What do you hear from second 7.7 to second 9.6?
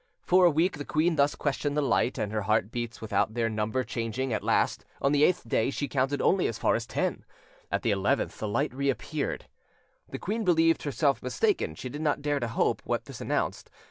at the eleventh the light reappeared.